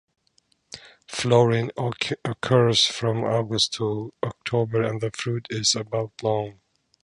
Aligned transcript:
Flowering 1.07 1.69
occurs 2.25 2.87
from 2.87 3.23
August 3.23 3.73
to 3.73 4.11
October 4.23 4.81
and 4.81 4.99
the 4.99 5.11
fruit 5.11 5.45
is 5.51 5.75
about 5.75 6.11
long. 6.23 6.59